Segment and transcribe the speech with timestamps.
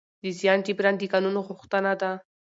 [0.23, 2.11] د زیان جبران د قانون غوښتنه ده.